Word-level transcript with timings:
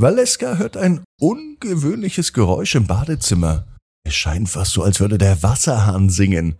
Valeska 0.00 0.56
hört 0.56 0.78
ein 0.78 1.04
ungewöhnliches 1.20 2.32
Geräusch 2.32 2.74
im 2.74 2.86
Badezimmer. 2.86 3.66
Es 4.02 4.14
scheint 4.14 4.48
fast 4.48 4.72
so, 4.72 4.82
als 4.82 4.98
würde 4.98 5.18
der 5.18 5.42
Wasserhahn 5.42 6.08
singen. 6.08 6.54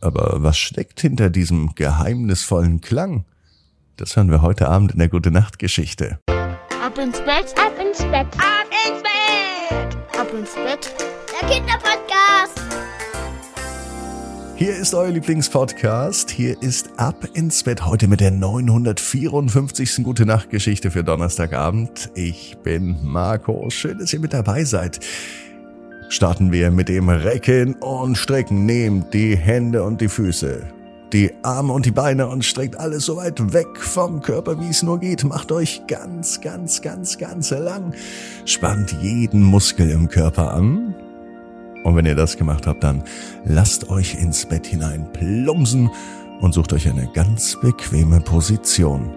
Aber 0.00 0.44
was 0.44 0.56
steckt 0.58 1.00
hinter 1.00 1.28
diesem 1.28 1.74
geheimnisvollen 1.74 2.80
Klang? 2.82 3.24
Das 3.96 4.14
hören 4.14 4.30
wir 4.30 4.42
heute 4.42 4.68
Abend 4.68 4.92
in 4.92 5.00
der 5.00 5.08
Gute 5.08 5.32
Nacht 5.32 5.58
Geschichte. 5.58 6.20
Ab 6.28 6.96
ins 6.98 7.18
Bett, 7.18 7.52
Ab 7.58 7.72
ins 7.80 7.98
Bett, 7.98 8.28
ab 8.38 8.70
ins 8.86 9.02
Bett. 9.02 10.20
ab 10.20 10.32
ins 10.32 10.54
Bett. 10.54 10.94
Der 11.40 11.48
Kinderpodcast. 11.48 12.60
Hier 14.56 14.76
ist 14.76 14.94
euer 14.94 15.10
Lieblingspodcast. 15.10 16.30
Hier 16.30 16.62
ist 16.62 16.88
Ab 16.96 17.26
ins 17.34 17.64
Bett 17.64 17.84
heute 17.84 18.06
mit 18.06 18.20
der 18.20 18.30
954. 18.30 20.04
Gute 20.04 20.26
Nacht 20.26 20.48
Geschichte 20.48 20.92
für 20.92 21.02
Donnerstagabend. 21.02 22.10
Ich 22.14 22.56
bin 22.62 22.96
Marco. 23.02 23.68
Schön, 23.70 23.98
dass 23.98 24.12
ihr 24.12 24.20
mit 24.20 24.32
dabei 24.32 24.62
seid. 24.62 25.00
Starten 26.08 26.52
wir 26.52 26.70
mit 26.70 26.88
dem 26.88 27.08
Recken 27.08 27.74
und 27.74 28.16
Strecken. 28.16 28.64
Nehmt 28.64 29.12
die 29.12 29.36
Hände 29.36 29.82
und 29.82 30.00
die 30.00 30.08
Füße, 30.08 30.62
die 31.12 31.32
Arme 31.42 31.72
und 31.72 31.84
die 31.84 31.90
Beine 31.90 32.28
und 32.28 32.44
streckt 32.44 32.78
alles 32.78 33.06
so 33.06 33.16
weit 33.16 33.52
weg 33.52 33.66
vom 33.76 34.22
Körper, 34.22 34.60
wie 34.60 34.68
es 34.68 34.84
nur 34.84 35.00
geht. 35.00 35.24
Macht 35.24 35.50
euch 35.50 35.82
ganz, 35.88 36.40
ganz, 36.40 36.80
ganz, 36.80 37.18
ganz 37.18 37.50
lang. 37.50 37.92
Spannt 38.44 38.96
jeden 39.02 39.42
Muskel 39.42 39.90
im 39.90 40.08
Körper 40.08 40.54
an. 40.54 40.93
Und 41.84 41.96
wenn 41.96 42.06
ihr 42.06 42.16
das 42.16 42.36
gemacht 42.36 42.66
habt, 42.66 42.82
dann 42.82 43.04
lasst 43.44 43.88
euch 43.90 44.14
ins 44.20 44.46
Bett 44.46 44.66
hinein 44.66 45.06
plumpsen 45.12 45.90
und 46.40 46.52
sucht 46.52 46.72
euch 46.72 46.88
eine 46.88 47.08
ganz 47.12 47.56
bequeme 47.60 48.20
Position. 48.20 49.10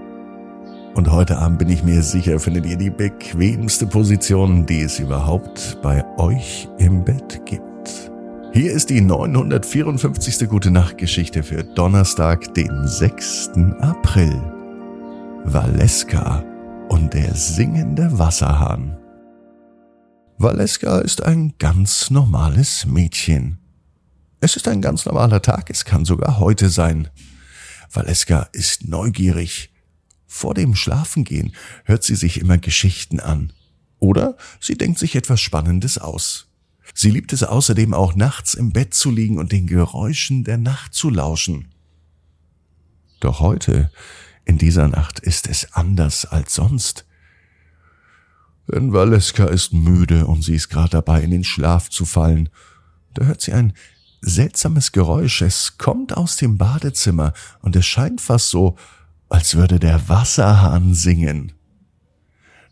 Und 0.93 1.11
heute 1.11 1.37
Abend 1.37 1.59
bin 1.59 1.69
ich 1.69 1.83
mir 1.83 2.01
sicher, 2.01 2.39
findet 2.39 2.65
ihr 2.65 2.75
die 2.75 2.89
bequemste 2.89 3.85
Position, 3.85 4.65
die 4.65 4.81
es 4.81 4.99
überhaupt 4.99 5.79
bei 5.81 6.03
euch 6.17 6.67
im 6.77 7.05
Bett 7.05 7.41
gibt. 7.45 8.11
Hier 8.51 8.71
ist 8.71 8.89
die 8.89 9.01
954. 9.01 10.49
Gute 10.49 10.71
Nacht 10.71 10.97
Geschichte 10.97 11.43
für 11.43 11.63
Donnerstag, 11.63 12.53
den 12.55 12.87
6. 12.87 13.51
April. 13.79 14.41
Valeska 15.45 16.43
und 16.89 17.13
der 17.13 17.33
singende 17.35 18.17
Wasserhahn. 18.17 18.97
Valeska 20.39 20.99
ist 20.99 21.23
ein 21.23 21.55
ganz 21.57 22.11
normales 22.11 22.85
Mädchen. 22.85 23.57
Es 24.39 24.55
ist 24.55 24.67
ein 24.67 24.83
ganz 24.83 25.03
normaler 25.03 25.41
Tag, 25.41 25.71
es 25.71 25.83
kann 25.83 26.05
sogar 26.05 26.37
heute 26.37 26.69
sein. 26.69 27.09
Valeska 27.91 28.47
ist 28.51 28.87
neugierig. 28.87 29.71
Vor 30.27 30.53
dem 30.53 30.75
Schlafengehen 30.75 31.55
hört 31.85 32.03
sie 32.03 32.15
sich 32.15 32.39
immer 32.39 32.59
Geschichten 32.59 33.19
an. 33.19 33.51
Oder 33.97 34.37
sie 34.59 34.77
denkt 34.77 34.99
sich 34.99 35.15
etwas 35.15 35.41
Spannendes 35.41 35.97
aus. 35.97 36.45
Sie 36.93 37.09
liebt 37.09 37.33
es 37.33 37.41
außerdem 37.41 37.95
auch 37.95 38.13
nachts 38.13 38.53
im 38.53 38.71
Bett 38.71 38.93
zu 38.93 39.09
liegen 39.09 39.39
und 39.39 39.51
den 39.51 39.65
Geräuschen 39.65 40.43
der 40.43 40.57
Nacht 40.57 40.93
zu 40.93 41.09
lauschen. 41.09 41.69
Doch 43.21 43.39
heute, 43.39 43.91
in 44.45 44.59
dieser 44.59 44.87
Nacht, 44.87 45.19
ist 45.19 45.47
es 45.47 45.73
anders 45.73 46.25
als 46.25 46.53
sonst. 46.53 47.06
Denn 48.67 48.91
Valeska 48.91 49.45
ist 49.45 49.73
müde 49.73 50.25
und 50.25 50.43
sie 50.43 50.55
ist 50.55 50.69
gerade 50.69 50.89
dabei, 50.89 51.21
in 51.21 51.31
den 51.31 51.43
Schlaf 51.43 51.89
zu 51.89 52.05
fallen. 52.05 52.49
Da 53.13 53.25
hört 53.25 53.41
sie 53.41 53.53
ein 53.53 53.73
seltsames 54.21 54.91
Geräusch. 54.91 55.41
Es 55.41 55.77
kommt 55.77 56.15
aus 56.15 56.35
dem 56.35 56.57
Badezimmer 56.57 57.33
und 57.61 57.75
es 57.75 57.85
scheint 57.85 58.19
fast 58.19 58.49
so, 58.49 58.75
als 59.29 59.55
würde 59.55 59.79
der 59.79 60.09
Wasserhahn 60.09 60.93
singen. 60.93 61.53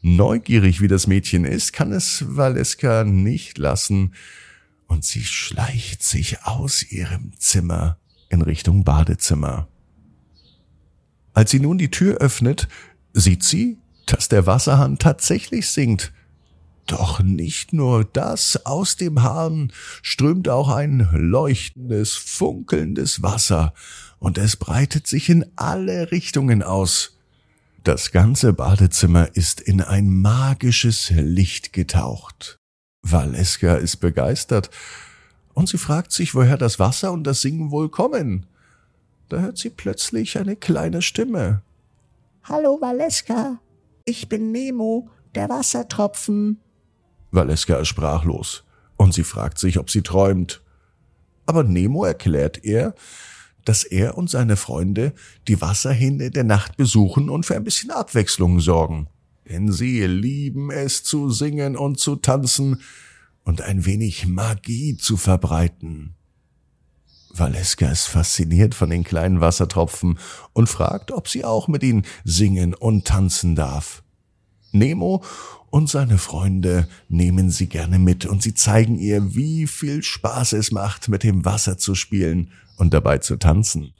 Neugierig 0.01 0.81
wie 0.81 0.87
das 0.87 1.07
Mädchen 1.07 1.45
ist, 1.45 1.73
kann 1.73 1.91
es 1.91 2.23
Valeska 2.27 3.03
nicht 3.03 3.57
lassen 3.57 4.13
und 4.87 5.03
sie 5.03 5.23
schleicht 5.23 6.03
sich 6.03 6.43
aus 6.43 6.83
ihrem 6.83 7.31
Zimmer 7.39 7.97
in 8.29 8.41
Richtung 8.41 8.83
Badezimmer. 8.83 9.67
Als 11.33 11.51
sie 11.51 11.59
nun 11.59 11.77
die 11.77 11.89
Tür 11.89 12.17
öffnet, 12.17 12.67
sieht 13.13 13.43
sie, 13.43 13.79
dass 14.05 14.29
der 14.29 14.45
Wasserhahn 14.45 14.97
tatsächlich 14.97 15.69
singt. 15.69 16.11
Doch 16.87 17.19
nicht 17.21 17.73
nur 17.73 18.03
das, 18.03 18.65
aus 18.65 18.95
dem 18.95 19.23
Hahn 19.23 19.71
strömt 20.03 20.47
auch 20.47 20.69
ein 20.69 21.09
leuchtendes, 21.13 22.13
funkelndes 22.13 23.23
Wasser, 23.23 23.73
und 24.19 24.37
es 24.37 24.55
breitet 24.55 25.07
sich 25.07 25.29
in 25.29 25.45
alle 25.55 26.11
Richtungen 26.11 26.63
aus. 26.63 27.17
Das 27.83 28.11
ganze 28.11 28.53
Badezimmer 28.53 29.35
ist 29.35 29.61
in 29.61 29.81
ein 29.81 30.09
magisches 30.09 31.09
Licht 31.11 31.73
getaucht. 31.73 32.59
Valeska 33.01 33.75
ist 33.75 33.97
begeistert, 33.97 34.69
und 35.53 35.69
sie 35.69 35.77
fragt 35.77 36.11
sich, 36.11 36.35
woher 36.35 36.57
das 36.57 36.79
Wasser 36.79 37.11
und 37.11 37.23
das 37.23 37.41
Singen 37.41 37.71
wohl 37.71 37.89
kommen. 37.89 38.45
Da 39.29 39.39
hört 39.39 39.57
sie 39.57 39.69
plötzlich 39.69 40.37
eine 40.37 40.55
kleine 40.55 41.01
Stimme. 41.01 41.61
Hallo 42.43 42.79
Valeska, 42.79 43.59
ich 44.05 44.29
bin 44.29 44.51
Nemo, 44.51 45.09
der 45.33 45.49
Wassertropfen. 45.49 46.61
Valeska 47.31 47.77
ist 47.77 47.89
sprachlos 47.89 48.63
und 48.97 49.13
sie 49.13 49.23
fragt 49.23 49.57
sich, 49.57 49.79
ob 49.79 49.89
sie 49.89 50.03
träumt. 50.03 50.61
Aber 51.47 51.63
Nemo 51.63 52.05
erklärt 52.05 52.63
ihr, 52.63 52.93
dass 53.65 53.83
er 53.83 54.17
und 54.17 54.29
seine 54.29 54.55
Freunde 54.55 55.13
die 55.47 55.59
Wasserhähne 55.59 56.29
der 56.29 56.43
Nacht 56.43 56.77
besuchen 56.77 57.29
und 57.29 57.45
für 57.45 57.55
ein 57.55 57.63
bisschen 57.63 57.91
Abwechslung 57.91 58.59
sorgen. 58.59 59.07
Denn 59.49 59.71
sie 59.71 60.05
lieben 60.05 60.71
es 60.71 61.03
zu 61.03 61.31
singen 61.31 61.75
und 61.75 61.99
zu 61.99 62.15
tanzen 62.15 62.81
und 63.43 63.61
ein 63.61 63.85
wenig 63.85 64.27
Magie 64.27 64.97
zu 64.97 65.17
verbreiten. 65.17 66.14
Valeska 67.37 67.89
ist 67.89 68.05
fasziniert 68.05 68.75
von 68.75 68.89
den 68.89 69.03
kleinen 69.03 69.41
Wassertropfen 69.41 70.19
und 70.53 70.69
fragt, 70.69 71.11
ob 71.11 71.27
sie 71.27 71.43
auch 71.43 71.67
mit 71.67 71.83
ihnen 71.83 72.05
singen 72.23 72.73
und 72.73 73.05
tanzen 73.05 73.55
darf. 73.55 74.03
Nemo 74.71 75.23
und 75.69 75.89
seine 75.89 76.17
Freunde 76.17 76.87
nehmen 77.09 77.49
sie 77.49 77.67
gerne 77.67 77.99
mit 77.99 78.25
und 78.25 78.41
sie 78.41 78.53
zeigen 78.53 78.97
ihr, 78.97 79.35
wie 79.35 79.67
viel 79.67 80.03
Spaß 80.03 80.53
es 80.53 80.71
macht, 80.71 81.09
mit 81.09 81.23
dem 81.23 81.43
Wasser 81.43 81.77
zu 81.77 81.95
spielen 81.95 82.51
und 82.77 82.93
dabei 82.93 83.17
zu 83.17 83.37
tanzen. 83.37 83.93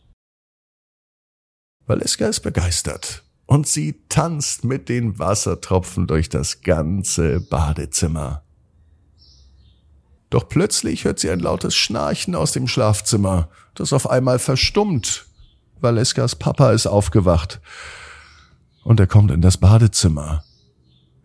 Valeska 1.86 2.28
ist 2.28 2.40
begeistert 2.40 3.24
und 3.46 3.68
sie 3.68 4.02
tanzt 4.10 4.64
mit 4.64 4.90
den 4.90 5.20
Wassertropfen 5.20 6.08
durch 6.08 6.30
das 6.30 6.62
ganze 6.62 7.42
Badezimmer. 7.42 8.45
Doch 10.30 10.50
plötzlich 10.50 11.06
hört 11.06 11.20
sie 11.20 11.30
ein 11.30 11.40
lautes 11.40 11.76
Schnarchen 11.76 12.36
aus 12.36 12.52
dem 12.52 12.68
Schlafzimmer, 12.68 13.50
das 13.76 13.94
auf 13.94 14.10
einmal 14.10 14.40
verstummt. 14.40 15.26
Valeskas 15.80 16.36
Papa 16.36 16.72
ist 16.72 16.88
aufgewacht 16.88 17.62
und 18.84 19.00
er 19.00 19.08
kommt 19.08 19.32
in 19.32 19.42
das 19.42 19.58
Badezimmer. 19.58 20.44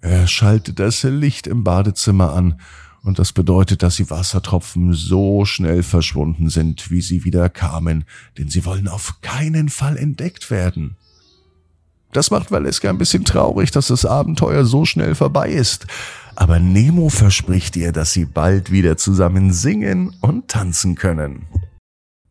Er 0.00 0.27
schaltet 0.27 0.78
das 0.78 1.03
Licht 1.03 1.47
im 1.47 1.62
Badezimmer 1.62 2.33
an 2.33 2.60
und 3.03 3.19
das 3.19 3.33
bedeutet, 3.33 3.83
dass 3.83 3.97
die 3.97 4.10
Wassertropfen 4.10 4.93
so 4.93 5.44
schnell 5.44 5.83
verschwunden 5.83 6.50
sind, 6.50 6.91
wie 6.91 7.00
sie 7.00 7.25
wieder 7.25 7.49
kamen, 7.49 8.05
denn 8.37 8.49
sie 8.49 8.65
wollen 8.65 8.89
auf 8.89 9.21
keinen 9.22 9.69
Fall 9.69 9.97
entdeckt 9.97 10.50
werden. 10.50 10.97
Das 12.12 12.31
macht 12.31 12.50
Valeska 12.50 12.91
ein 12.91 12.99
bisschen 12.99 13.25
traurig, 13.25 13.71
dass 13.71 13.87
das 13.87 14.05
Abenteuer 14.05 14.65
so 14.65 14.84
schnell 14.84 15.15
vorbei 15.15 15.50
ist. 15.50 15.87
Aber 16.36 16.58
Nemo 16.58 17.08
verspricht 17.08 17.76
ihr, 17.76 17.92
dass 17.92 18.12
sie 18.12 18.24
bald 18.24 18.70
wieder 18.70 18.96
zusammen 18.96 19.52
singen 19.52 20.16
und 20.20 20.48
tanzen 20.48 20.94
können. 20.94 21.46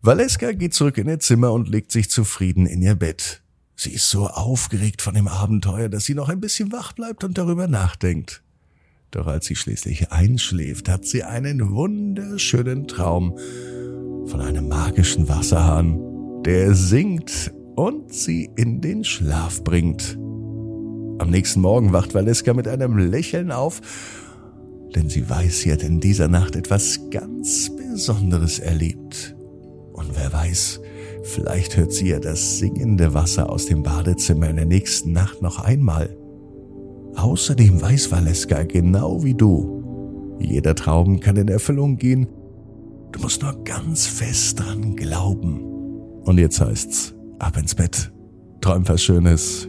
Valeska 0.02 0.54
geht 0.54 0.74
zurück 0.74 0.98
in 0.98 1.08
ihr 1.08 1.20
Zimmer 1.20 1.52
und 1.52 1.68
legt 1.68 1.92
sich 1.92 2.10
zufrieden 2.10 2.66
in 2.66 2.82
ihr 2.82 2.96
Bett. 2.96 3.42
Sie 3.76 3.92
ist 3.92 4.10
so 4.10 4.28
aufgeregt 4.28 5.02
von 5.02 5.14
dem 5.14 5.28
Abenteuer, 5.28 5.90
dass 5.90 6.06
sie 6.06 6.14
noch 6.14 6.30
ein 6.30 6.40
bisschen 6.40 6.72
wach 6.72 6.94
bleibt 6.94 7.24
und 7.24 7.38
darüber 7.38 7.68
nachdenkt. 7.68 8.44
Doch 9.12 9.28
als 9.28 9.46
sie 9.48 9.56
schließlich 9.56 10.12
einschläft, 10.12 10.88
hat 10.88 11.06
sie 11.06 11.24
einen 11.24 11.72
wunderschönen 11.72 12.88
Traum 12.88 13.38
von 14.28 14.42
einem 14.42 14.68
magischen 14.68 15.28
Wasserhahn, 15.28 16.44
der 16.44 16.76
singt 16.76 17.52
und 17.76 18.14
sie 18.14 18.50
in 18.56 18.82
den 18.82 19.04
Schlaf 19.04 19.64
bringt. 19.64 20.18
Am 21.20 21.30
nächsten 21.30 21.60
Morgen 21.60 21.92
wacht 21.92 22.14
Valeska 22.14 22.54
mit 22.54 22.68
einem 22.68 22.98
Lächeln 22.98 23.52
auf, 23.52 23.82
denn 24.96 25.10
sie 25.10 25.30
weiß, 25.30 25.60
sie 25.60 25.72
hat 25.72 25.84
in 25.84 26.00
dieser 26.00 26.30
Nacht 26.30 26.56
etwas 26.56 27.00
ganz 27.12 27.70
Besonderes 27.76 28.60
erlebt. 28.60 29.36
Und 29.94 30.16
wer 30.16 30.32
weiß, 30.32 30.80
vielleicht 31.24 31.78
hört 31.78 31.92
sie 31.92 32.10
ja 32.10 32.20
das 32.20 32.58
singende 32.60 33.14
Wasser 33.14 33.50
aus 33.50 33.66
dem 33.66 33.84
Badezimmer 33.84 34.50
in 34.50 34.56
der 34.56 34.66
nächsten 34.66 35.12
Nacht 35.12 35.42
noch 35.42 35.60
einmal. 35.60 36.16
Außerdem 37.16 37.82
weiß 37.82 38.12
Valeska 38.12 38.64
genau 38.64 39.22
wie 39.24 39.34
du, 39.34 40.38
jeder 40.40 40.74
Traum 40.74 41.20
kann 41.20 41.36
in 41.36 41.50
Erfüllung 41.50 41.98
gehen, 41.98 42.28
du 43.12 43.20
musst 43.20 43.42
nur 43.42 43.62
ganz 43.66 44.08
fest 44.08 44.60
dran 44.60 44.96
glauben. 44.96 45.60
Und 46.24 46.38
jetzt 46.38 46.62
heißt's, 46.62 47.14
ab 47.40 47.58
ins 47.58 47.76
Bett, 47.76 48.12
träum 48.62 48.88
was 48.88 49.04
Schönes. 49.04 49.69